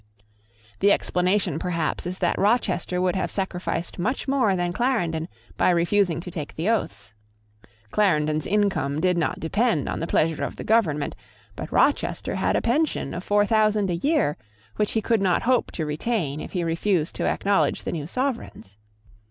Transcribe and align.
The 0.79 0.91
explanation 0.91 1.59
perhaps 1.59 2.07
is 2.07 2.17
that 2.17 2.39
Rochester 2.39 2.99
would 2.99 3.15
have 3.15 3.29
sacrificed 3.29 3.99
much 3.99 4.27
more 4.27 4.55
than 4.55 4.73
Clarendon 4.73 5.27
by 5.57 5.69
refusing 5.69 6.19
to 6.21 6.31
take 6.31 6.55
the 6.55 6.69
oaths. 6.69 7.13
Clarendon's 7.91 8.47
income 8.47 8.99
did 8.99 9.15
not 9.15 9.39
depend 9.39 9.87
on 9.87 9.99
the 9.99 10.07
pleasure 10.07 10.43
of 10.43 10.55
the 10.55 10.63
Government 10.63 11.15
but 11.55 11.71
Rochester 11.71 12.33
had 12.33 12.55
a 12.55 12.63
pension 12.63 13.13
of 13.13 13.23
four 13.23 13.45
thousand 13.45 13.91
a 13.91 13.95
year, 13.95 14.37
which 14.77 14.93
he 14.93 15.03
could 15.03 15.21
not 15.21 15.43
hope 15.43 15.69
to 15.73 15.85
retain 15.85 16.41
if 16.41 16.53
he 16.53 16.63
refused 16.63 17.13
to 17.17 17.27
acknowledge 17.27 17.83
the 17.83 17.91
new 17.91 18.07
Sovereigns. 18.07 18.77